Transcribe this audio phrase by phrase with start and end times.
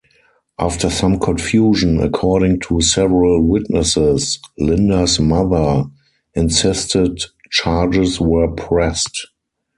[0.57, 5.91] After some confusion, according to "several witnesses", Linda's mother
[6.33, 7.19] insisted
[7.51, 9.27] charges were pressed.